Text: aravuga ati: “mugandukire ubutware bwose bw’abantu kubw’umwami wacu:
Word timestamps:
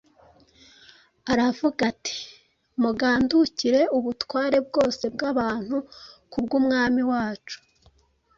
aravuga 1.31 1.79
ati: 1.91 2.17
“mugandukire 2.81 3.81
ubutware 3.97 4.57
bwose 4.67 5.03
bw’abantu 5.13 5.75
kubw’umwami 6.31 7.01
wacu: 7.11 7.57